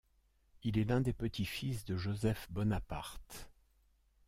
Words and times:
Il 0.63 0.79
est 0.79 0.83
l'un 0.83 0.99
des 0.99 1.13
petits-fils 1.13 1.85
de 1.85 1.95
Joseph 1.95 2.47
Bonaparte. 2.49 3.51